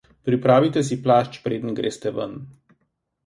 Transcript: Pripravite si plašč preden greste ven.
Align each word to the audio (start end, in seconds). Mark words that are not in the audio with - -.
Pripravite 0.27 0.81
si 0.87 0.97
plašč 1.03 1.37
preden 1.45 1.77
greste 1.81 2.13
ven. 2.17 2.35